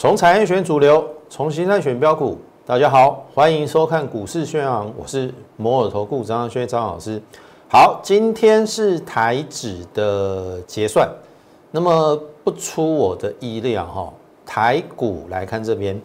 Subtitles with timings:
[0.00, 2.38] 从产业选主流，从形态选标股。
[2.64, 7.20] 大家好，欢迎收看股市宣昂，我是摩尔投顾张轩张老师。
[7.68, 11.06] 好，今天是台指的结算，
[11.70, 14.10] 那么不出我的意料哈，
[14.46, 16.00] 台股来看这边，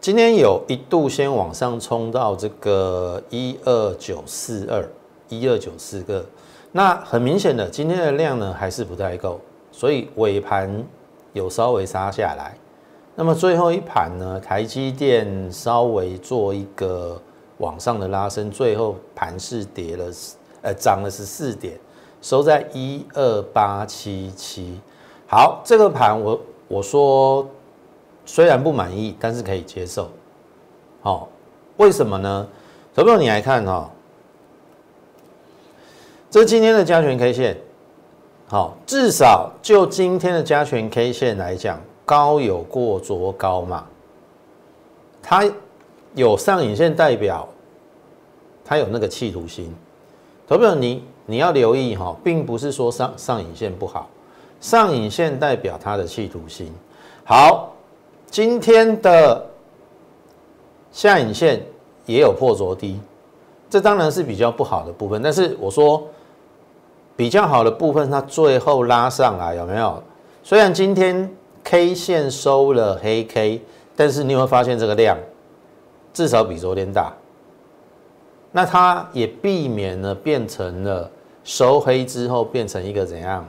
[0.00, 4.88] 今天有一度先往上冲到这个一二九四二
[5.28, 6.24] 一二九四个，
[6.70, 9.40] 那很明显的今天的量呢还是不太够，
[9.72, 10.86] 所以尾盘。
[11.36, 12.56] 有稍微杀下来，
[13.14, 14.40] 那么最后一盘呢？
[14.40, 17.20] 台积电稍微做一个
[17.58, 20.06] 往上的拉升，最后盘是跌了，
[20.62, 21.78] 呃，涨了十四点，
[22.22, 24.80] 收在一二八七七。
[25.26, 27.46] 好，这个盘我我说
[28.24, 30.08] 虽然不满意，但是可以接受。
[31.02, 31.28] 好，
[31.76, 32.48] 为什么呢？
[32.94, 33.90] 投票你来看哈，
[36.30, 37.58] 这是今天的加权 K 线。
[38.48, 43.84] 好，至少就今天的加权 K 线来讲，高有过昨高嘛，
[45.20, 45.44] 它
[46.14, 47.48] 有上影线代表，
[48.64, 49.74] 它有那个企图心。
[50.46, 54.08] 投票你你要留意哈，并不是说上上影线不好，
[54.60, 56.72] 上影线代表它的企图心。
[57.24, 57.72] 好，
[58.30, 59.44] 今天的
[60.92, 61.60] 下影线
[62.04, 63.00] 也有破着低，
[63.68, 66.00] 这当然是比较不好的部分，但是我说。
[67.16, 70.02] 比较好的部分，它最后拉上来有没有？
[70.42, 73.62] 虽然今天 K 线收了黑 K，
[73.96, 75.16] 但是你会发现这个量
[76.12, 77.12] 至少比昨天大。
[78.52, 81.10] 那它也避免了变成了
[81.42, 83.46] 收黑之后变成一个怎样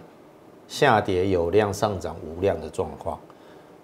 [0.68, 3.18] 下跌有量上涨无量的状况。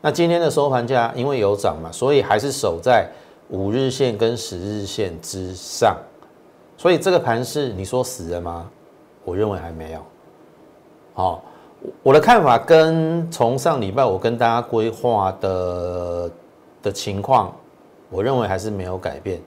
[0.01, 3.07] 那今天的收盘价因为有涨嘛，所以还是守在
[3.49, 5.95] 五日线跟十日线之上。
[6.77, 8.69] 所以这个盘是你说死了吗？
[9.23, 9.99] 我认为还没有，
[11.13, 11.43] 好，
[12.01, 16.31] 我的看法跟从上礼拜我跟大家规划的
[16.81, 17.53] 的情况，
[18.09, 19.41] 我认为还是没有改变。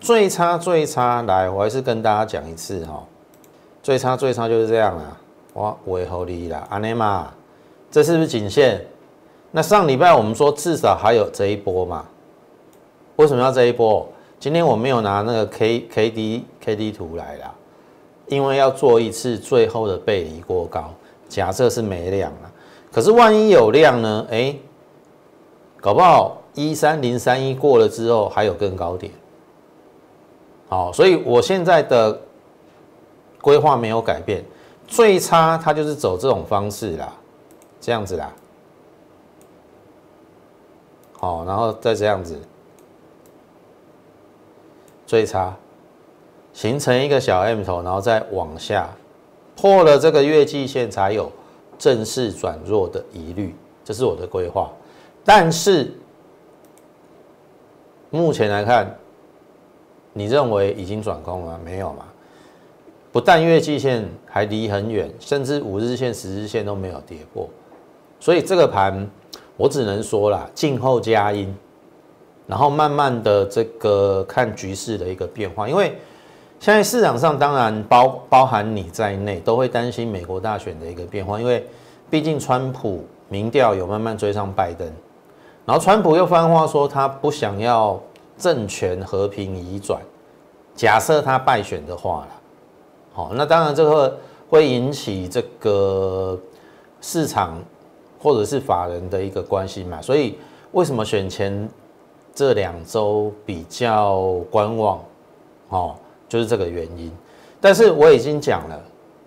[0.00, 3.04] 最差最差，来，我还是跟大家讲一次哈，
[3.82, 5.16] 最差最差就是这样啦，
[5.54, 7.28] 哇，尾合理啦，阿内玛，
[7.90, 8.84] 这是不是颈线？
[9.50, 12.06] 那上礼拜我们说至少还有这一波嘛？
[13.16, 14.08] 为什么要这一波？
[14.38, 17.54] 今天我没有拿那个 K K D K D 图来啦。
[18.30, 20.94] 因为要做一次最后的背离过高，
[21.28, 22.50] 假设是没量了，
[22.92, 24.26] 可是万一有量呢？
[24.30, 24.56] 哎，
[25.80, 29.12] 搞不好一三零三一过了之后还有更高点。
[30.68, 32.16] 好，所以我现在的
[33.40, 34.44] 规划没有改变，
[34.86, 37.12] 最差它就是走这种方式啦，
[37.80, 38.32] 这样子啦。
[41.18, 42.38] 好，然后再这样子，
[45.04, 45.52] 最差。
[46.52, 48.90] 形成一个小 M 头，然后再往下
[49.56, 51.30] 破了这个月季线，才有
[51.78, 53.54] 正式转弱的疑虑。
[53.84, 54.70] 这是我的规划。
[55.24, 55.92] 但是
[58.10, 58.98] 目前来看，
[60.12, 62.04] 你认为已经转空了没有嘛？
[63.12, 67.48] 不但月季线还离很远，甚至五日线、十日线都没有跌破。
[68.18, 69.08] 所以这个盘，
[69.56, 71.54] 我只能说啦，静候佳音，
[72.46, 75.96] 然后慢慢的这个看局势的一个变化，因为。
[76.60, 81.66] 现在市场上当然包包含你在内，都会担心美国大选的一个变化，因为
[82.10, 84.86] 毕竟川普民调有慢慢追上拜登，
[85.64, 87.98] 然后川普又翻话说他不想要
[88.36, 90.02] 政权和平移转，
[90.74, 92.28] 假设他败选的话了，
[93.14, 94.18] 好，那当然这个
[94.50, 96.38] 会引起这个
[97.00, 97.58] 市场
[98.22, 100.38] 或者是法人的一个关系嘛，所以
[100.72, 101.66] 为什么选前
[102.34, 105.00] 这两周比较观望，
[105.70, 105.96] 哦？
[106.30, 107.10] 就是这个原因，
[107.60, 108.80] 但是我已经讲了，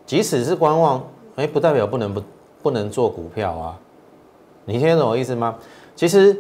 [0.06, 1.04] 即使是观望，
[1.36, 2.24] 哎，不代表不能不
[2.64, 3.78] 不能做股票啊。
[4.64, 5.60] 你听得懂我意思吗？
[5.98, 6.36] 其实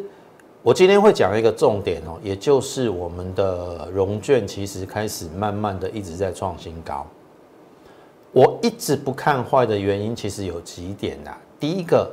[0.61, 7.05] 我今天会讲一个重点哦，也就是我们的融券其实开始慢慢的一直在创新高。
[8.31, 11.37] 我一直不看坏的原因，其实有几点啦。
[11.59, 12.09] 第一个，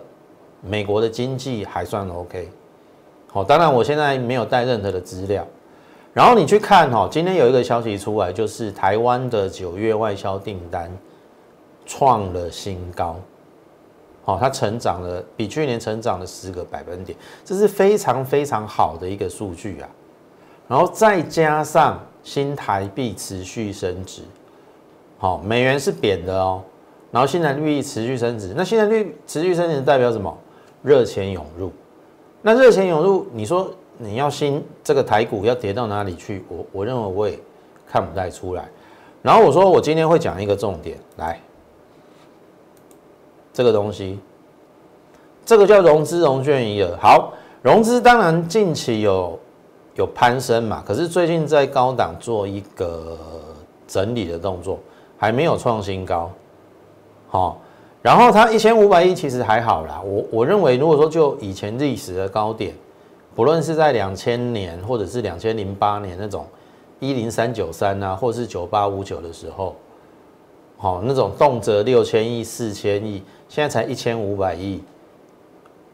[0.61, 2.49] 美国的经济还算 OK。
[3.29, 5.47] 好，当然我现在没有带任何的资料。
[6.13, 10.91] 然后你去看哈，今天有一个消息出来，就是台湾的九月外销订单
[11.87, 13.15] 创了新高，
[14.25, 19.89] 好，它成长了，比去年成长了十个百分点，这是非常非常好的一个数据啊。
[20.67, 24.23] 然后再加上新台币持续升值，
[25.19, 26.61] 好，美元是贬的哦，
[27.13, 30.37] 然后新台币持续升值，那新台币持续升值代表什么？
[30.83, 31.71] 热钱涌入，
[32.43, 33.73] 那热钱涌入，你说？
[34.03, 36.43] 你要新这个台股要跌到哪里去？
[36.49, 37.39] 我我认为我也
[37.87, 38.67] 看不太出来。
[39.21, 41.39] 然后我说我今天会讲一个重点，来，
[43.53, 44.19] 这个东西
[45.45, 46.97] 这个叫融资融券余额。
[46.97, 49.39] 好，融资当然近期有
[49.97, 53.19] 有攀升嘛，可是最近在高档做一个
[53.87, 54.79] 整理的动作，
[55.19, 56.31] 还没有创新高。
[57.29, 57.61] 好，
[58.01, 60.01] 然后它一千五百亿其实还好啦。
[60.03, 62.75] 我我认为，如果说就以前历史的高点，
[63.41, 66.47] 不论是在两千年或者是两千零八年那种
[66.99, 69.75] 一零三九三啊，或者是九八五九的时候。
[70.77, 74.85] 好，那种动辄六千亿、四千亿，现在才一千五百亿，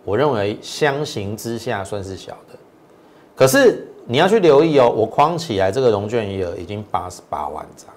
[0.05, 2.59] 我认为相形之下算是小的。
[3.37, 7.89] 可是你要去留意哦，我框起来这个融券余额已经八十八万张，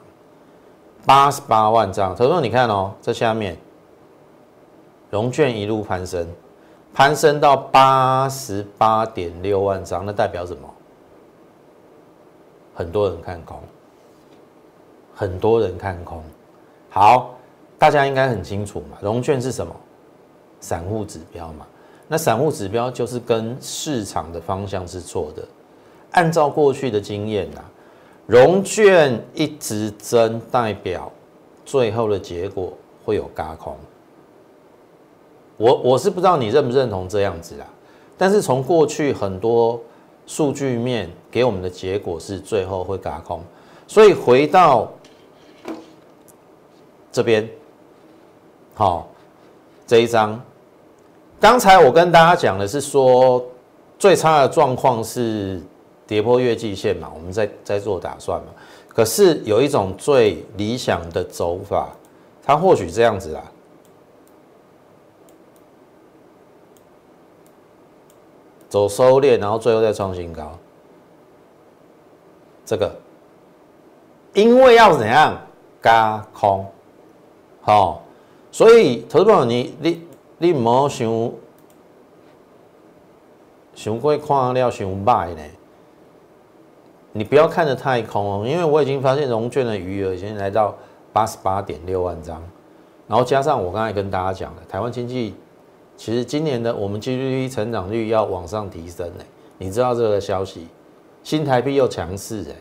[1.08, 2.16] 八十八万张。
[2.16, 3.58] 他说你看哦，这下面
[5.10, 6.28] 融券一路攀升，
[6.94, 10.70] 攀升到八十八点六万张，那代表什么？
[12.76, 13.60] 很多人看空，
[15.14, 16.24] 很多人看空。
[16.90, 17.36] 好，
[17.78, 19.76] 大家应该很清楚嘛，融券是什么？
[20.60, 21.66] 散户指标嘛。
[22.08, 25.48] 那散户指标就是跟市场的方向是错的。
[26.12, 27.62] 按照过去的经验呐，
[28.26, 31.12] 融券一直增，代表
[31.64, 32.74] 最后的结果
[33.06, 33.78] 会有嘎空。
[35.60, 37.68] 我我是不知道你认不认同这样子啊，
[38.18, 39.80] 但是从过去很多
[40.26, 43.44] 数据面给我们的结果是最后会嘎空，
[43.86, 44.92] 所以回到。
[47.12, 47.50] 这边，
[48.76, 49.10] 好，
[49.88, 50.40] 这一张，
[51.40, 53.44] 刚才我跟大家讲的是说，
[53.98, 55.60] 最差的状况是
[56.06, 58.48] 跌破月季线嘛，我们在在做打算嘛。
[58.88, 61.90] 可是有一种最理想的走法，
[62.44, 63.44] 它或许这样子啦，
[68.70, 70.52] 走收敛，然后最后再创新高。
[72.66, 72.96] 这个，
[74.34, 75.36] 因为要怎样，
[75.82, 76.66] 加空。
[77.62, 78.04] 好，
[78.52, 80.08] 所以投资朋友，你你
[80.38, 81.32] 你唔好想
[83.74, 85.42] 想过看了想卖呢？
[87.12, 90.76] 你不要看得太空哦，因为我已经发现融券的余额已经来到
[91.12, 92.40] 八十八点六万张，
[93.08, 95.34] 然后加上我刚才跟大家讲的，台湾经济
[96.00, 99.24] 其实今年的我们 GDP 成长率要往上提升呢。
[99.58, 100.66] 你知道这个消息，
[101.24, 102.56] 新台币又强势哎，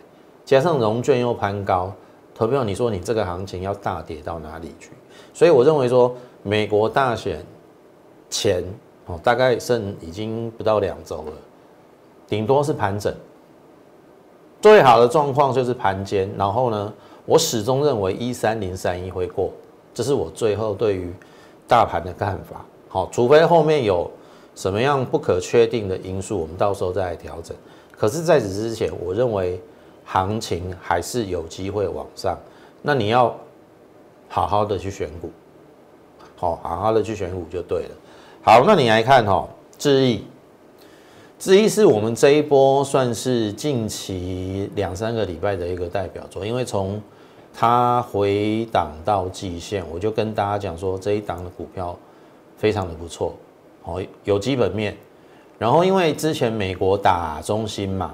[0.45, 1.93] 加上融券又攀高。
[2.35, 4.91] 投票，你说你这个行情要大跌到哪里去？
[5.33, 6.13] 所以我认为说，
[6.43, 7.41] 美国大选
[8.29, 8.65] 前
[9.07, 11.33] 哦，大概剩已经不到两周了，
[12.27, 13.15] 顶多是盘整。
[14.61, 16.93] 最好的状况就是盘间，然后呢，
[17.25, 19.53] 我始终认为一三零三一会过，
[19.95, 21.13] 这是我最后对于
[21.69, 22.65] 大盘的看法。
[22.89, 24.11] 好，除非后面有
[24.55, 27.57] 什么样不可确定的因素，我们到时候再来调整。
[27.93, 29.61] 可是在此之前，我认为。
[30.11, 32.35] 行情还是有机会往上，
[32.81, 33.37] 那你要
[34.27, 35.31] 好好的去选股，
[36.35, 37.91] 好，好好的去选股就对了。
[38.43, 39.47] 好，那你来看哈，
[39.77, 40.25] 智毅，
[41.39, 46.99] 智毅是我们这一波算是近期两三个礼拜的一个代表作，因为从
[47.53, 51.95] 它回档到季线，我就跟大家讲说这一档的股票
[52.59, 53.33] 非常的不错，
[53.85, 54.95] 哦，有基本面，
[55.59, 58.13] 然后因为之前美国打中芯嘛，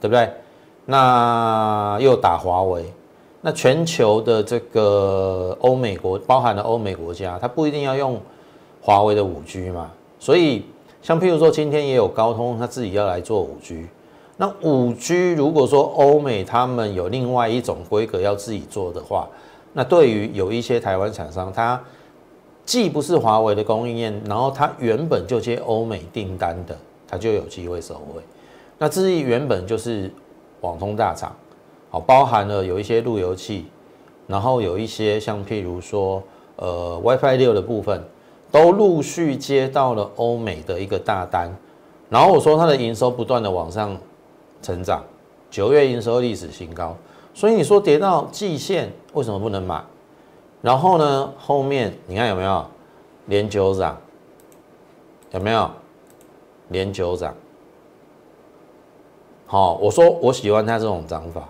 [0.00, 0.30] 对不对？
[0.84, 2.84] 那又打华为，
[3.40, 8.20] 那全球的这个欧美国，包含了欧美国家，它不一定要用
[8.80, 9.90] 华为的五 G 嘛。
[10.20, 10.64] 所以，
[11.02, 13.86] 像譬如说，今天也有高通，他自己要来做五 G。
[14.36, 19.26] 那五 G 如果说欧美他们有另外一种规格要自己做的话，
[19.72, 21.80] 那对于有一些台湾厂商，它
[22.66, 26.76] 既不是华为的供应链，然后它原本就接欧美订单的，
[27.08, 28.20] 它就有机会受惠。
[28.76, 30.12] 那智毅原本就是。
[30.62, 31.36] 网通大厂，
[31.90, 33.66] 好，包含了有一些路由器，
[34.26, 36.20] 然后有一些像譬如说，
[36.56, 38.02] 呃，WiFi 六的部分，
[38.50, 41.54] 都陆续接到了欧美的一个大单，
[42.08, 43.96] 然后我说它的营收不断的往上
[44.62, 45.04] 成长，
[45.50, 46.96] 九月营收历史新高，
[47.34, 49.84] 所以你说跌到季线为什么不能买？
[50.66, 52.66] 然后呢，后面你看有没有
[53.26, 53.96] 连九涨？
[55.30, 55.70] 有没有
[56.70, 57.32] 连九涨？
[59.46, 61.48] 好，我说我喜欢它这种涨法，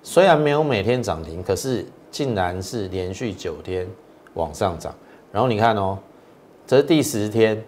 [0.00, 3.84] 虽然没有每天涨停，可是竟然是连续九天
[4.34, 4.94] 往上涨。
[5.32, 5.98] 然后你看哦，
[6.68, 7.60] 这是第十天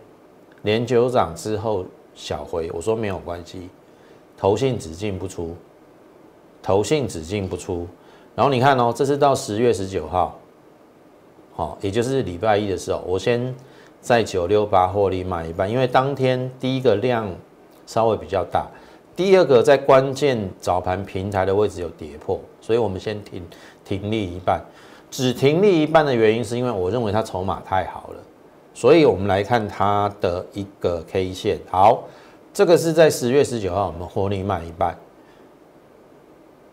[0.63, 3.69] 连九涨之后小回，我说没有关系，
[4.37, 5.57] 投信只进不出，
[6.63, 7.85] 投信只进不出。
[8.37, 10.39] 然后你看哦，这是到十月十九号，
[11.59, 13.53] 好，也就是礼拜一的时候，我先
[14.01, 17.29] 在九六八获利买一半，因为当天第一个量
[17.85, 18.65] 稍微比较大。
[19.17, 23.43] 第二个在关键早盘平台的位置有跌破，所以我们先停
[23.85, 24.65] 停利一半，
[25.11, 28.21] 只停利一半的原因是因为我认为它筹码太好了，
[28.73, 31.59] 所以我们来看它的一个 K 线。
[31.69, 32.05] 好，
[32.55, 34.97] 这个是在十月十九号，我们获利卖一半，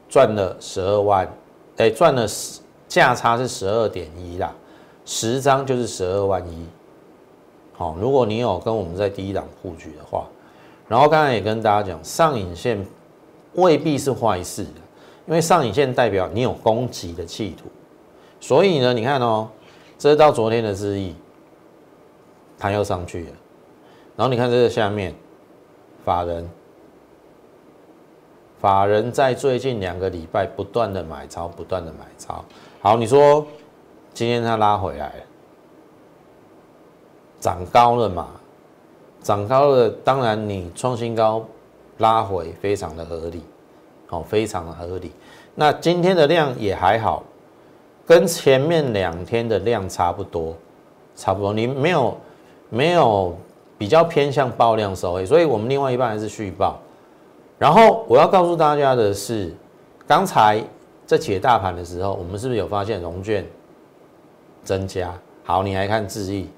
[0.08, 1.27] 赚了十二万，
[1.77, 4.54] 哎，赚了十价差是十二点一啦，
[5.05, 6.65] 十张就是十二万一。
[7.74, 10.25] 好，如果你有跟我们在第一档布局的话，
[10.88, 12.85] 然后刚才也跟大家讲，上影线
[13.53, 14.63] 未必是坏事，
[15.27, 17.65] 因为上影线代表你有攻击的企图，
[18.39, 19.50] 所以呢，你看哦，
[19.97, 21.15] 这到昨天的日意，
[22.57, 23.31] 它又上去了，
[24.15, 25.13] 然后你看这个下面，
[26.05, 26.50] 法人，
[28.59, 32.45] 法人在最近两个礼拜不断的买超，不断的买超，
[32.79, 33.45] 好，你说
[34.15, 35.13] 今天它拉回来了。
[37.39, 38.29] 涨高了嘛？
[39.22, 41.45] 涨高了，当然你创新高
[41.98, 43.43] 拉回非常的合理，
[44.07, 45.12] 好，非常的合理。
[45.53, 47.24] 那今天的量也还好，
[48.05, 50.55] 跟前面两天的量差不多，
[51.15, 51.53] 差不多。
[51.53, 52.17] 你没有
[52.69, 53.36] 没有
[53.77, 56.79] 比较偏向爆量收益，所以我们另外一半还是续报。
[57.60, 59.53] 然后我要告诉大家的是，
[60.07, 60.63] 刚才
[61.05, 63.45] 在解大盘的时候，我们是不是有发现融券
[64.65, 65.17] 增加？
[65.45, 66.50] 好，你来看智毅。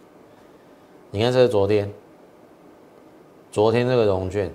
[1.11, 1.93] 你看这是昨天，
[3.51, 4.51] 昨天这个融券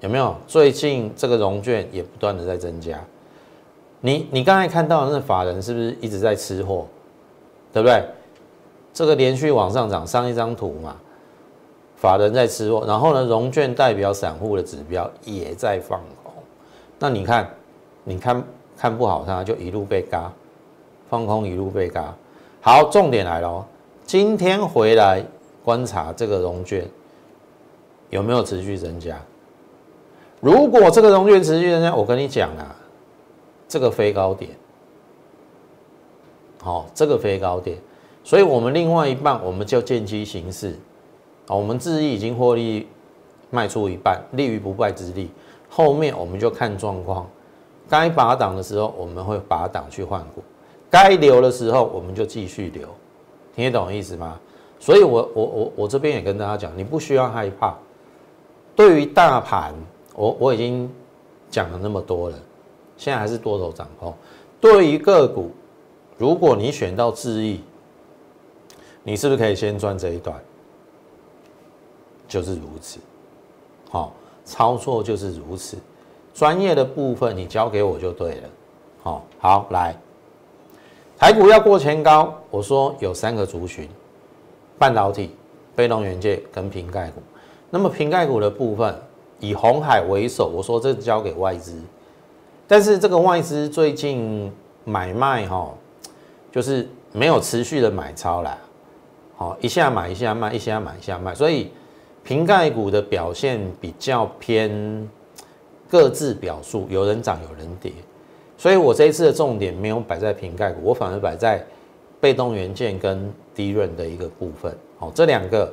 [0.00, 0.36] 有没有？
[0.46, 3.02] 最近这个融券也不断的在增加。
[4.00, 6.86] 你你刚才看到的那法人是不是一直在吃货？
[7.72, 8.02] 对不对？
[8.92, 10.96] 这个连续往上涨，上一张图嘛，
[11.96, 16.32] 法人在吃货，然后呢，融券代表散户的指标也在放空。
[16.98, 17.48] 那你看，
[18.04, 18.42] 你看
[18.76, 20.32] 看不好它，就一路被嘎，
[21.10, 22.14] 放空一路被嘎。
[22.62, 23.66] 好，重点来了。
[24.06, 25.24] 今天回来
[25.64, 26.88] 观察这个融券
[28.10, 29.20] 有没有持续增加？
[30.40, 32.76] 如果这个融券持续增加，我跟你讲啊，
[33.66, 34.52] 这个飞高点，
[36.62, 37.76] 好，这个飞高点，
[38.22, 40.78] 所以我们另外一半我们就见机行事，
[41.48, 42.88] 啊，我们自己已经获利
[43.50, 45.28] 卖出一半，立于不败之地，
[45.68, 47.28] 后面我们就看状况，
[47.88, 50.42] 该拔档的时候我们会拔档去换股，
[50.90, 52.88] 该留的时候我们就继续留。
[53.54, 54.38] 听得懂意思吗？
[54.78, 57.74] 所以，我我我我这边也跟大家讲，你不需要害怕。
[58.74, 59.74] 对于大盘，
[60.14, 60.90] 我我已经
[61.50, 62.38] 讲了那么多了，
[62.96, 64.14] 现在还是多头掌控。
[64.58, 65.50] 对于个股，
[66.16, 67.60] 如果你选到智易，
[69.02, 70.40] 你是不是可以先赚这一段？
[72.26, 72.98] 就是如此。
[73.90, 75.76] 好，操作就是如此。
[76.32, 78.48] 专业的部分你交给我就对了。
[79.02, 79.94] 好，好来。
[81.20, 83.86] 台股要过前高，我说有三个族群：
[84.78, 85.36] 半导体、
[85.76, 87.20] 被动元件跟瓶盖股。
[87.68, 88.98] 那么瓶盖股的部分
[89.38, 91.78] 以红海为首，我说这交给外资。
[92.66, 94.50] 但是这个外资最近
[94.86, 95.74] 买卖哈，
[96.50, 98.56] 就是没有持续的买超啦，
[99.36, 101.70] 好一下买一下卖，一下买一下卖，所以
[102.24, 105.06] 瓶盖股的表现比较偏
[105.86, 107.92] 各自表述，有人涨有人跌。
[108.60, 111.64] 所以我这一次的重点没有摆在瓶盖股，我反而摆在
[112.20, 114.76] 被动元件跟低润的一个部分。
[114.98, 115.72] 好，这两个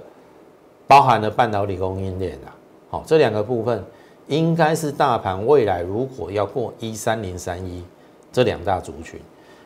[0.88, 2.56] 包含了半导体供应链啊。
[2.90, 3.84] 好，这两个部分
[4.28, 7.84] 应该是大盘未来如果要过一三零三一
[8.32, 9.20] 这两大族群。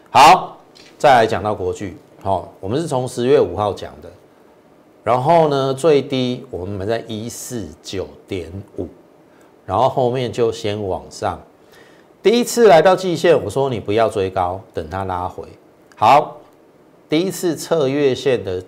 [0.10, 0.58] 好，
[0.98, 1.96] 再来讲到国巨。
[2.24, 4.10] 好，我们是从十月五号讲的，
[5.04, 8.88] 然后呢最低我们买在一四九点五，
[9.64, 11.40] 然后后面就先往上。
[12.24, 15.44] 第一次来到季线，我说你不要追高，等它拉回。
[15.96, 16.38] 好，
[17.10, 18.64] 第一次测月线的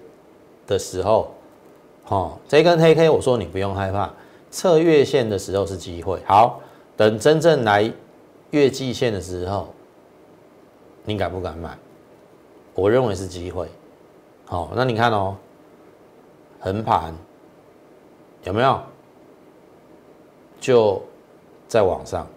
[0.65, 1.31] 的时候，
[2.03, 4.11] 好，这根黑 K，我说你不用害怕，
[4.49, 6.19] 测月线的时候是机会。
[6.25, 6.61] 好，
[6.97, 7.91] 等真正来
[8.49, 9.71] 月季线的时候，
[11.03, 11.77] 你敢不敢买？
[12.73, 13.67] 我认为是机会。
[14.45, 15.35] 好，那你看哦，
[16.59, 17.13] 横盘
[18.45, 18.81] 有没有？
[20.59, 20.99] 就
[21.67, 22.27] 在往上。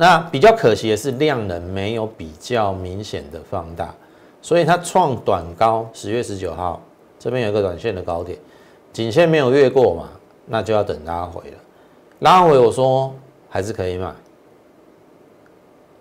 [0.00, 3.94] 那比较可惜的是量能没有比较明显的放大，
[4.40, 6.80] 所以它创短高，十月十九号
[7.18, 8.38] 这边有个短线的高点，
[8.94, 10.08] 颈线没有越过嘛，
[10.46, 11.56] 那就要等拉回了。
[12.20, 13.14] 拉回我说
[13.50, 14.10] 还是可以买，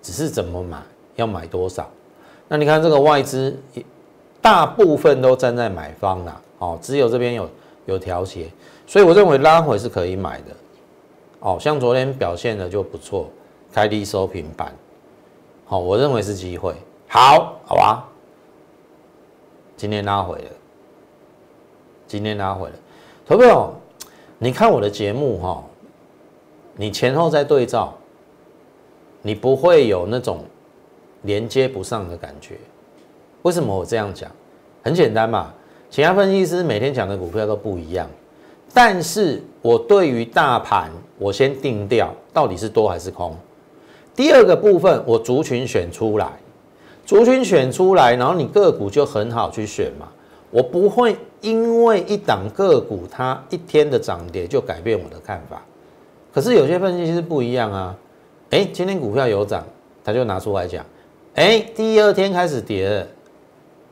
[0.02, 0.82] 只是怎么买，
[1.18, 1.86] 要买多少？
[2.48, 3.54] 那你看这个外资
[4.42, 7.50] 大部分都站在买方啦，哦，只有这边有
[7.86, 8.48] 有调节，
[8.88, 10.56] 所以我认为拉回是可以买的。
[11.42, 13.30] 哦，像昨天表现的就不错。
[13.80, 14.76] 开低收平板，
[15.64, 16.76] 好，我认为是机会。
[17.08, 18.06] 好，好吧，
[19.78, 20.52] 今天拉回了，
[22.06, 22.76] 今天拉回了。
[23.26, 23.74] 投票，
[24.38, 25.64] 你看我的节目哈，
[26.76, 27.94] 你前后在对照，
[29.22, 30.44] 你不会有那种
[31.22, 32.58] 连接不上的感觉。
[33.44, 34.30] 为什么我这样讲？
[34.84, 35.54] 很简单嘛，
[35.90, 38.10] 其他分析师每天讲的股票都不一样，
[38.74, 43.34] 但是我对于大盘，我先定调到底是多还是空。
[44.20, 46.28] 第二个部分，我族群选出来，
[47.06, 50.10] 族群选出来，然后你个股就很好去选嘛。
[50.52, 55.62] 我不会因为一档个股它一天的涨跌就改变我的看法。
[56.34, 57.96] 可是有些分析师不一样啊，
[58.50, 59.66] 哎，今天股票有涨，
[60.04, 60.86] 他就拿出来讲，
[61.36, 63.08] 哎，第二天开始跌了，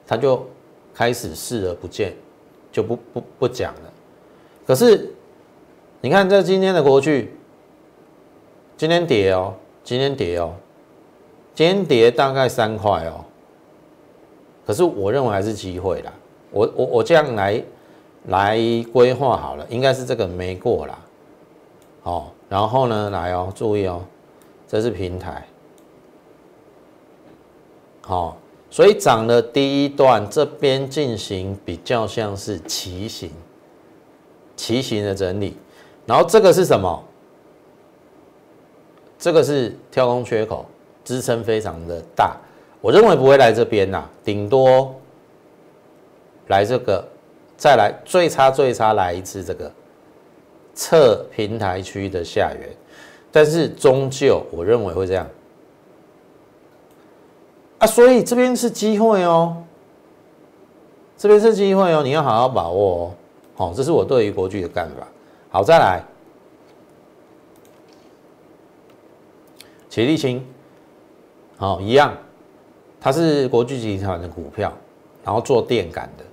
[0.06, 0.46] 他就。
[0.94, 2.12] 开始视而不见，
[2.72, 3.94] 就不不不讲了。
[4.66, 5.14] 可是
[6.02, 7.38] 你看这今天的国剧，
[8.76, 9.54] 今天跌哦，
[9.88, 10.54] 今天跌哦，
[11.56, 13.24] 今天跌大概三块哦。
[14.66, 16.12] 可是我认为还是机会啦。
[16.52, 17.64] 我我我这样来
[18.26, 18.60] 来
[18.92, 21.00] 规划好了，应该是这个没过啦。
[22.02, 24.04] 好，然后呢，来哦，注意哦，
[24.68, 25.48] 这是平台，
[28.02, 28.38] 好。
[28.70, 33.32] 所以涨的第一段这边进行比较像是旗形，
[34.58, 35.56] 旗形的整理，
[36.06, 37.02] 然后这个是什么？
[39.20, 40.66] 这个是跳空缺口，
[41.04, 42.38] 支撑非常的大，
[42.82, 44.94] 我认为不会来这边呐，顶多
[46.48, 47.04] 来这个，
[47.58, 49.72] 再来最差最差来一次这个
[50.74, 52.70] 测平台区的下缘，
[53.32, 55.28] 但是终究我认为会这样。
[57.80, 59.58] 啊，所以这边是机会哦，
[61.18, 63.12] 这边是机会哦，你要好好把握哦。
[63.56, 65.08] 好，这是我对于国巨的看法。
[65.50, 66.04] 好，再来，
[69.98, 70.46] 齐立青，
[71.58, 72.16] 好，一样，
[73.02, 74.72] 它是国巨集团的股票，
[75.24, 76.24] 然后做电感的。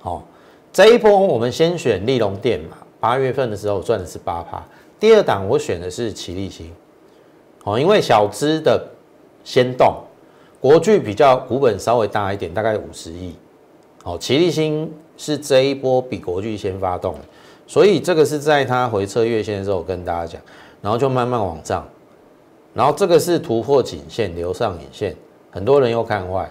[0.00, 0.26] 好，
[0.72, 4.66] 这一波我们先选利隆电嘛，八月份的时候赚的是八趴。
[4.98, 6.72] 第二档我选的是齐立青，
[7.62, 8.82] 好，因为小资的
[9.44, 9.94] 先动。
[10.58, 13.34] 国巨比较股本稍微大一点，大概五十亿。
[14.02, 17.14] 好，齐力星是这一波比国巨先发动，
[17.66, 20.40] 所以这个是在它回撤月线的时候跟大家讲，
[20.80, 21.86] 然后就慢慢往上，
[22.78, 25.16] 然后这个是突破颈线留上影线，
[25.50, 26.48] 很多人又看坏。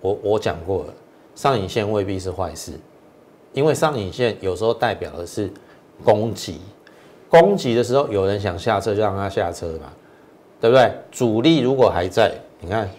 [0.00, 0.94] 我我讲过了，
[1.36, 2.72] 上影线未必是坏事，
[3.52, 5.48] 因为上影线有时候代表的是
[6.04, 6.60] 攻击，
[7.30, 9.92] 攻击的时候有人想下车就让他下车嘛。
[10.60, 10.90] 对不对？
[11.12, 12.90] 主力如果还在，你看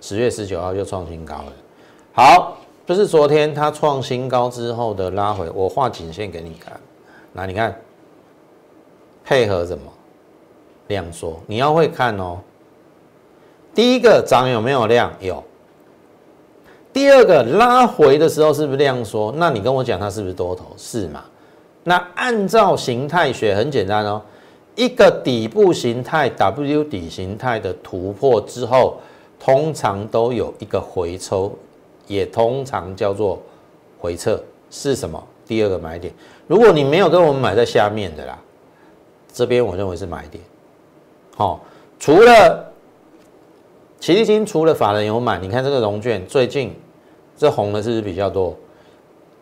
[0.00, 1.52] 十月十九号又创新高了。
[2.14, 6.80] 好，这是昨天它创新高之后的拉回，我画颈线给你看。
[7.32, 7.78] 那你看，
[9.24, 9.84] 配合什么
[10.88, 11.40] 量缩？
[11.46, 12.38] 你要会看哦。
[13.74, 15.12] 第一个涨有没有量？
[15.20, 15.42] 有。
[16.92, 19.32] 第二个拉回的时候是不是量缩？
[19.36, 20.66] 那你跟我讲它是不是多头？
[20.76, 21.24] 是嘛？
[21.82, 24.22] 那按照形态学很简单哦。
[24.76, 28.98] 一个底部形态 W 底形态的突破之后，
[29.38, 31.52] 通常都有一个回抽，
[32.06, 33.40] 也通常叫做
[34.00, 35.22] 回撤，是什么？
[35.46, 36.12] 第二个买点。
[36.46, 38.38] 如果你没有跟我们买在下面的啦，
[39.32, 40.42] 这边我认为是买点。
[41.36, 41.60] 好，
[41.98, 42.72] 除了
[43.98, 46.74] 齐力金，除了法人有买，你看这个融券最近
[47.36, 48.54] 这红的是不是比较多？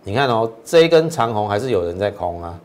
[0.04, 2.58] 你看哦，这一根长红还是有人在空啊。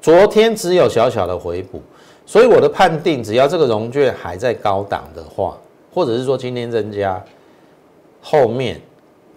[0.00, 1.80] 昨天只有小小的回补，
[2.26, 5.56] 所以我的判定，只要这个融券还在高档的话，
[5.94, 7.24] 或者是说今天增加，
[8.20, 8.80] 后面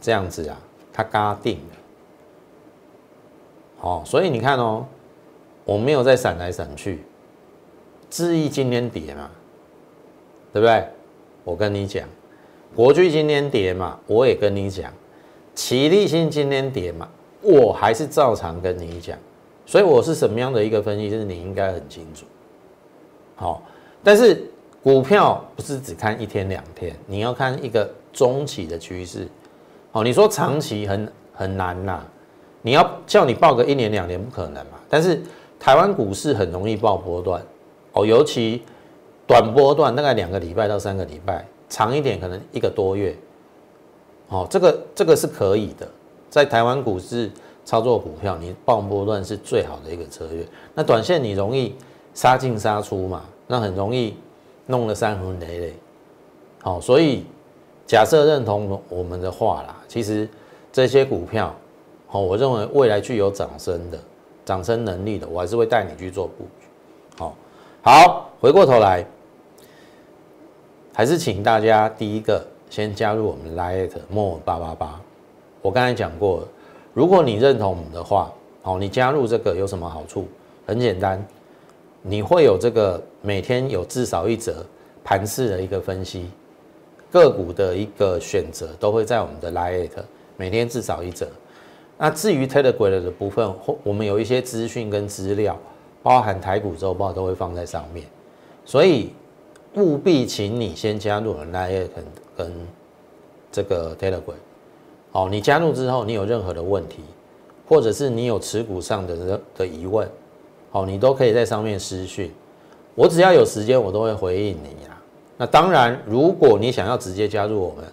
[0.01, 0.57] 这样子啊，
[0.91, 1.77] 它嘎定了。
[3.77, 4.85] 好，所以你看哦，
[5.65, 7.03] 我没有在闪来闪去，
[8.15, 9.29] 智毅今天跌嘛，
[10.53, 10.87] 对不对？
[11.43, 12.07] 我跟你讲，
[12.73, 14.89] 国巨今天跌嘛，我也跟你讲，
[15.53, 17.09] 齐力新今天跌嘛，
[17.41, 19.17] 我还是照常跟你讲。
[19.65, 22.25] 所以我是什么样的一个分析，就是你应该很清楚。
[23.35, 23.61] 好，
[24.01, 24.49] 但是
[24.81, 29.27] 股票不是只看一天两天，你要看一个中期的趋势。
[29.91, 32.01] 好，你说长期很很难呐，
[32.61, 34.79] 你要叫你报个一年两年不可能嘛。
[34.89, 35.21] 但是
[35.59, 37.43] 台湾股市很容易报波段，
[37.95, 38.61] 哦，尤其
[39.25, 43.15] 短波段大概两个礼拜到三个礼拜，长一点可能一个多月。
[44.29, 45.89] 哦，这个这个是可以的，
[46.29, 47.31] 在台湾股市。
[47.67, 50.45] 操作股票，你爆波段是最好的一个策略。
[50.75, 51.73] 那短线你容易
[52.13, 54.15] 杀进杀出嘛，那很容易
[54.67, 55.73] 弄得三魂累累。
[56.61, 57.25] 好，所以
[57.87, 60.29] 假设认同我们的话啦，其实
[60.71, 61.55] 这些股票，
[62.05, 63.97] 好，我认为未来具有涨升的、
[64.45, 66.67] 涨升能力的，我还是会带你去做布局。
[67.17, 67.35] 好，
[67.87, 69.05] 好，回过头来，
[70.91, 74.99] 还是请大家第一个先加入我们 Light More 八八八。
[75.61, 76.47] 我刚才讲过。
[76.95, 80.27] 如果你认同我们的话，好，你加入这个有什么好处？
[80.65, 81.23] 很简单，
[82.01, 84.65] 你会有这个每天有至少一则
[85.03, 86.31] 盘势的一个分析，
[87.11, 89.91] 个股的一个选择都会在我们的 Light
[90.37, 91.27] 每天至少一折。
[91.99, 95.55] 那至于 Telegram 的部分，我们有一些资讯跟资料，
[96.05, 98.05] 包含台股周报都会放在上面，
[98.63, 99.11] 所以
[99.73, 102.05] 务必请你先加入了那页跟
[102.37, 102.67] 跟
[103.51, 104.35] 这个 Telegram。
[105.13, 107.01] 哦，你加入之后，你有任何的问题，
[107.67, 110.07] 或者是你有持股上的的疑问，
[110.73, 112.31] 哦，你都可以在上面私讯，
[112.93, 115.01] 我只要有时间，我都会回应你呀。
[115.37, 117.83] 那当然，如果你想要直接加入我们，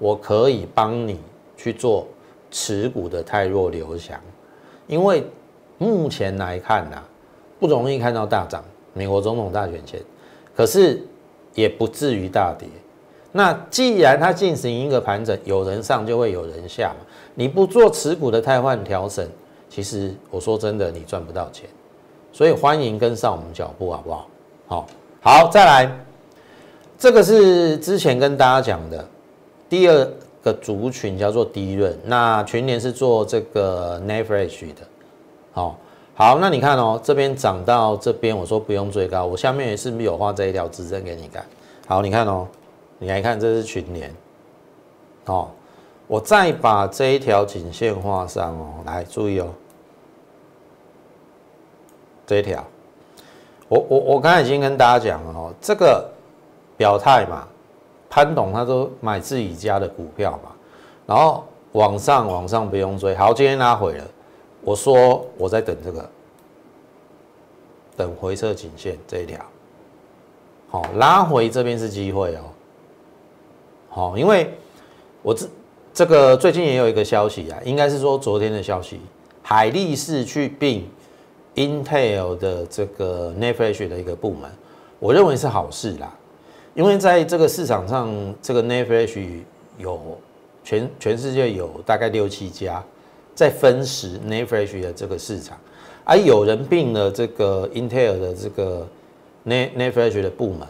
[0.00, 1.20] 我可以帮你
[1.56, 2.04] 去做。
[2.52, 4.20] 持股的太弱留强，
[4.88, 5.24] 因为
[5.78, 7.00] 目前来看呐，
[7.60, 8.64] 不容易看到大涨。
[8.94, 10.00] 美国总统大选前，
[10.56, 11.00] 可是
[11.54, 12.66] 也不至于大跌。
[13.30, 17.06] 那既然它进行一个盘整，有人上就会有人下嘛。
[17.34, 19.28] 你不做持股的汰换调整，
[19.68, 21.68] 其实我说真的，你赚不到钱。
[22.32, 24.28] 所以欢迎跟上我们脚步，好不好？
[24.66, 24.86] 好，
[25.20, 26.04] 好，再来，
[26.98, 29.06] 这个是之前跟大家讲的
[29.68, 30.10] 第二。
[30.42, 34.80] 个族群叫做低润，那全年是做这个 n e v r a g e 的，
[35.52, 35.78] 好，
[36.20, 41.42] 好，那你看哦，这边涨到这边，我说不用追高，我下面也是有画这一条指针给你看，
[41.88, 42.46] 好，你看哦，
[42.98, 44.14] 你来看这是群年，
[45.24, 45.48] 哦，
[46.06, 49.46] 我再把这一条颈线画上哦，来注意哦，
[52.26, 52.62] 这一条，
[53.68, 56.06] 我我我刚才已经跟大家讲了哦，这个
[56.76, 57.48] 表态嘛。
[58.10, 60.50] 潘董他都买自己家的股票嘛，
[61.06, 64.04] 然后往上往上不用追，好，今天拉回了，
[64.62, 66.10] 我说我在等这个，
[67.96, 69.40] 等回撤颈线这一条，
[70.68, 72.42] 好，拉回这边是机会哦，
[73.88, 74.52] 好，因为
[75.22, 75.48] 我这
[75.92, 79.00] 这个最近也有一个消息啊，应该是说昨天的消息，
[79.42, 80.88] 海力士去并
[81.56, 84.50] Intel 的这个 n e f r e s 的一个部门，
[84.98, 86.14] 我认为是好事啦。
[86.74, 88.08] 因为在这个市场上，
[88.40, 89.20] 这个 n e f r e s
[89.76, 90.00] 有
[90.62, 92.82] 全全世界有大概六七家
[93.40, 95.56] 在分食 n e f r e s h 的这个市场，
[96.04, 98.86] 而有人并了这个 Intel 的这个
[99.44, 100.68] n e f r e s h 的部门，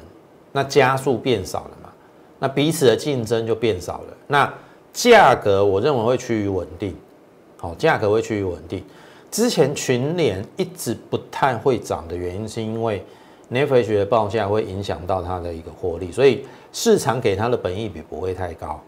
[0.52, 1.90] 那加速变少了嘛？
[2.38, 4.16] 那彼此的竞争就变少了。
[4.28, 4.54] 那
[4.92, 6.94] 价格我认为会趋于稳定，
[7.56, 8.84] 好，价格会趋于稳定。
[9.32, 13.04] 之前群联一直不太会涨的原因，是因为
[13.48, 18.80] n e f r e s h 的报价会影响到它的一个获利，所以市场给它的本益比不会太高。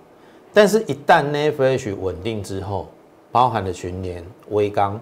[0.54, 2.86] 但是，一旦 n e f r e s h 稳定之后，
[3.32, 5.00] 包含的群联、微钢，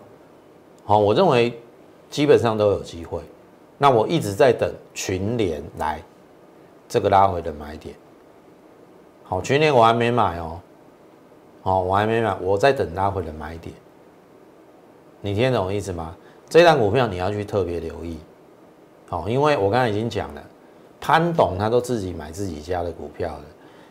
[0.84, 1.60] 好，我认为
[2.08, 3.20] 基本上都有机会。
[3.76, 6.00] 那我一直在等群联来
[6.88, 7.94] 这个拉回的买点。
[9.24, 10.60] 好，群联我还没买哦，
[11.62, 13.74] 好，我还没买，我在等拉回的买点。
[15.20, 16.16] 你听懂我意思吗？
[16.48, 18.18] 这档股票你要去特别留意。
[19.08, 20.42] 好，因为我刚才已经讲了，
[21.00, 23.44] 潘董他都自己买自己家的股票了，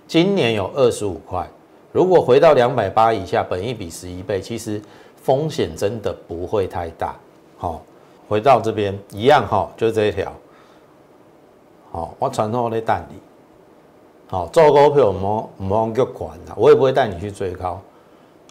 [0.08, 1.50] 今年有二十五块，
[1.92, 4.82] 如果回到两百八以下，本一比十一倍，其实
[5.16, 7.16] 风险真的不会太大。
[7.58, 7.82] 好，
[8.28, 10.32] 回到这边一样哈，就这一条。
[11.92, 13.16] 好，我传统的带你。
[14.28, 17.82] 好，做股票唔唔好叫管啦，我也不会带你去追高，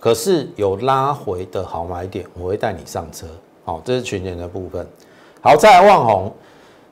[0.00, 3.28] 可是有拉回的好买点，我会带你上车。
[3.64, 4.84] 好，这是群年的部分。
[5.40, 6.32] 好，再来望红。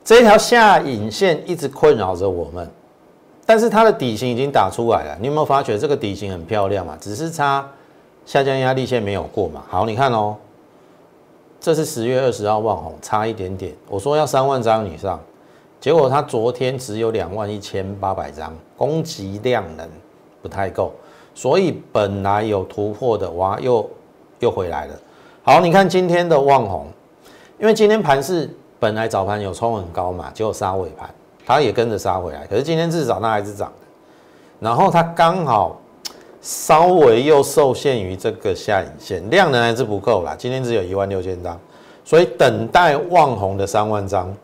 [0.05, 2.71] 这一条下影线一直困扰着我们，
[3.47, 5.17] 但是它的底型已经打出来了。
[5.21, 6.99] 你有没有发觉这个底型很漂亮嘛？
[7.01, 7.67] 只是差
[8.27, 9.63] 下降压力线没有过嘛？
[9.69, 10.37] 好，你看哦，
[11.61, 13.73] 这是十月二十号万红，差一点点。
[13.89, 15.19] 我说要三万张以上，
[15.81, 19.89] 结果它昨天只有两万一千八百张，供给量能
[20.43, 20.93] 不太够，
[21.35, 23.89] 所以本来有突破的哇，又
[24.41, 24.95] 又回来了。
[25.43, 26.87] 好，你看今天的望红，
[27.59, 28.51] 因为今天盘是。
[28.79, 31.09] 本来早盘有冲很高嘛，结果杀尾盘，
[31.47, 32.47] 它也跟着杀回来。
[32.47, 33.87] 可是今天至少它还是涨的，
[34.61, 35.81] 然后它刚好
[36.43, 40.35] 稍微又受限于这个下影线，量能还是不够啦。
[40.37, 41.59] 今天只有一万六千张，
[42.05, 44.35] 所以等待旺红的三万张。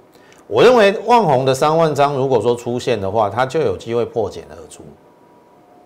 [0.48, 4.82] 我认为旺红的三万张如果说出现的话，它就有机会破茧而出。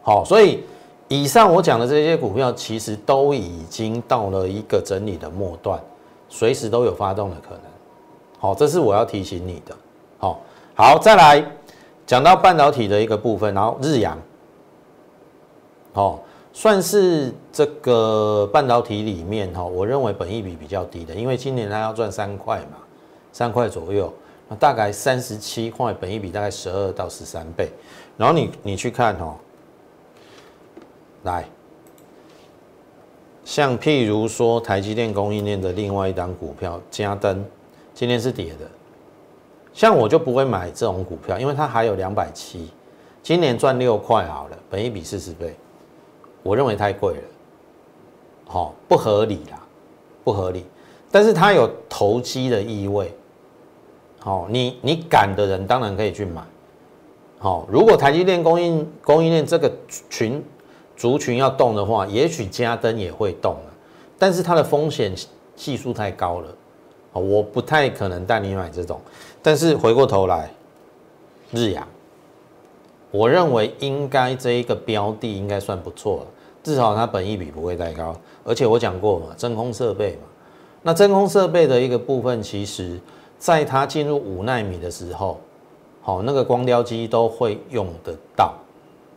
[0.02, 0.64] 好，所以
[1.09, 5.79] 以上我讲的这些股票其实都已经到了一个整理的末段，
[6.29, 7.61] 随时都有发动的可能。
[8.38, 9.76] 好，这是我要提醒你的。
[10.18, 10.40] 好，
[10.78, 11.42] 好，再来
[12.04, 14.18] 讲到半导体的一个部分，然后日阳，
[15.94, 22.76] 好，算是这个半导体里面哈，我认为本益比比较低的，因为今年它要赚三块嘛，
[23.32, 24.12] 三块左右，
[24.48, 27.70] 那大概三十七块，本益比大概十二到十三倍。
[28.18, 29.34] 然后你你去看哦，
[31.22, 31.46] 来，
[33.46, 37.42] 像譬如说台积电供应链的另外一档股票嘉登。
[37.94, 38.70] 今天是跌的，
[39.76, 42.70] 像我就不会买这种股票，因为它还有两百七，
[43.22, 45.54] 今年赚六块好了，本一比四十倍，
[46.42, 47.22] 我认为太贵了。
[48.46, 49.60] 好不合理啦，
[50.24, 50.64] 不合理。
[51.10, 53.14] 但是它有投机的意味，
[54.18, 56.40] 好，你你敢的人当然可以去买，
[57.38, 59.70] 好，如果台积电供应供应链这个
[60.08, 60.42] 群
[60.96, 63.74] 族群要动的话，也许加登也会动了，
[64.18, 65.12] 但是它的风险
[65.54, 66.48] 系数太高了，
[67.18, 69.00] 我不太可能带你买这种。
[69.42, 70.50] 但是回过头来，
[71.52, 71.87] 日阳，
[73.11, 76.26] 我认为应该这一个标的应该算不错了，
[76.62, 80.22] 至少它本益比不会太高，而且我讲过嘛，真空设备嘛。
[80.83, 83.00] 那真空设备的一个部分，其实
[83.38, 85.40] 在它进入五纳米的时候，
[86.00, 88.55] 好，那个光雕机都会用得到，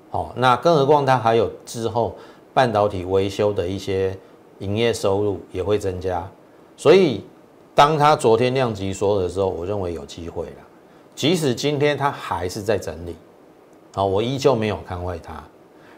[0.10, 2.16] 好，那更何况它还有之后
[2.54, 4.18] 半导体维修的一些
[4.60, 6.28] 营业收入也会增加，
[6.76, 7.24] 所以
[7.80, 10.58] 当它昨天量级缩的时候，我认为有机会了。
[11.16, 13.16] 即使今天它还是在整理，
[13.94, 15.42] 好，我依旧没有看坏它。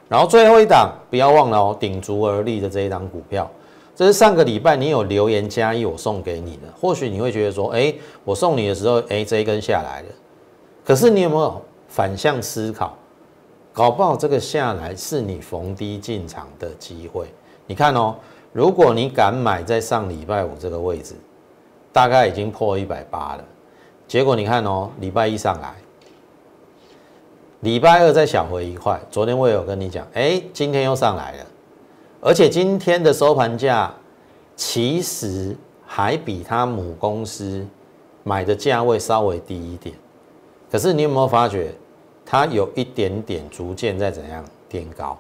[0.08, 3.50] 然后最后一档不要忘了哦，顶足而立的这一档股票。
[3.96, 6.72] 这是上个礼拜你有留言加一，我送给你的。
[6.80, 7.92] 或许你会觉得说，哎，
[8.24, 10.08] 我送你的时候，哎，这一根下来了。
[10.86, 12.96] 可是你有没有反向思考？
[13.74, 17.26] 搞不好这个下来是你逢低进场的机会。
[17.66, 18.16] 你看哦，
[18.54, 21.16] 如果你敢买在上礼拜五这个位置，
[21.92, 23.44] 大概已经破一百八了。
[24.08, 25.74] 结果你看哦，礼拜一上来，
[27.62, 29.00] 礼拜二再小回一块。
[29.10, 31.46] 昨天我有跟你讲，哎，今天又上来了。
[32.20, 33.92] 而且今天的收盘价
[34.56, 37.66] 其实还比它母公司
[38.24, 39.96] 买的价位稍微低一点，
[40.72, 41.74] 可是你有没有发觉
[42.26, 45.18] 它有一点点逐渐在怎样垫高？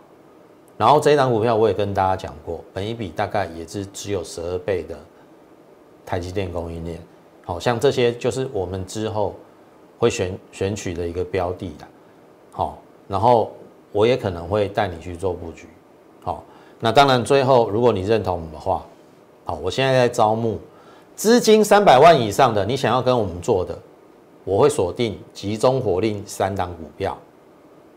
[0.77, 4.97] 然后这一档股票我也跟大家讲过，本一比大概也是只有十二倍的
[6.05, 6.99] 台积电供应链，
[7.45, 9.35] 好像这些就是我们之后
[9.99, 11.85] 会选选取的一个标的的，
[12.51, 13.51] 好，然后
[13.91, 15.67] 我也可能会带你去做布局，
[16.23, 16.43] 好。
[16.83, 18.83] 那当然，最后如果你认同我们的话，
[19.45, 20.59] 好，我现在在招募
[21.15, 23.77] 资金三百万以上的，你想要跟我们做的，
[24.43, 27.15] 我会锁定集中火力三档股票，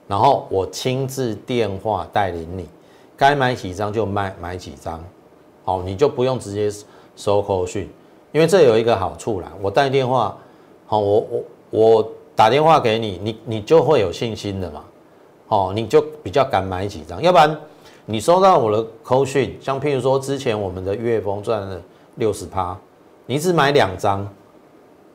[0.06, 2.68] 然后我亲自电话带领你，
[3.16, 5.02] 该买几张就买买几张，
[5.64, 6.70] 好，你就不用直接
[7.16, 7.88] 收口讯，
[8.32, 10.36] 因为这有一个好处啦，我带电话，
[10.86, 14.84] 好，我我我打电话给你，你你就会有信心的嘛，
[15.48, 17.56] 哦，你就比较敢买几张，要不然。
[18.06, 21.80] 你收到我的扣讯，像譬如说之前我们的月峰赚了
[22.16, 22.76] 六十趴，
[23.24, 24.28] 你只买两张，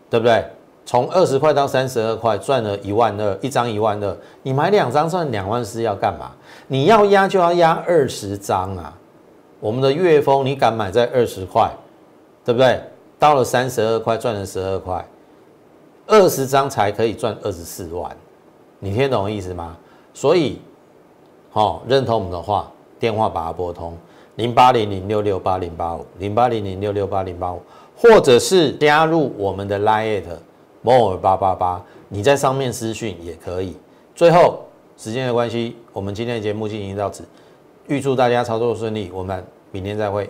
[0.09, 0.43] 对不对？
[0.87, 6.31] 从二十块到三十二块赚了一万二，一张一万二，你买两张赚两万四要干嘛？
[6.65, 8.97] 你要压就要压二十张啊！
[9.59, 11.69] 我们的月峰你敢买在二十块，
[12.49, 12.81] 对不对？
[13.19, 15.05] 到了三十二块赚了十二块，
[16.07, 18.09] 二十张才可以赚二十四万，
[18.79, 19.77] 你听懂意思吗？
[20.15, 20.59] 所以，
[21.51, 22.71] 好认同我们的话。
[22.99, 23.95] 电话把它拨通，
[24.35, 27.61] 零八零零六六八零八五，零八零零六六八零八五，
[27.95, 30.23] 或者是加入我们的 Line
[30.81, 33.77] more 八八八，你在上面私讯也可以。
[34.15, 34.65] 最后，
[34.97, 37.23] 时间的关系，我们今天的节目进行到此，
[37.87, 40.29] 预祝大家操作顺利，我们明天再会。